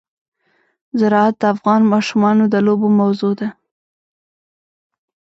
زراعت 0.99 1.35
د 1.41 1.43
افغان 1.53 1.81
ماشومانو 1.93 2.43
د 2.53 2.55
لوبو 2.65 2.87
موضوع 2.99 3.33
ده. 3.39 3.47